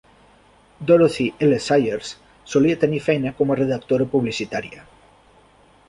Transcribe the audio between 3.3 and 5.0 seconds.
com a redactora publicitària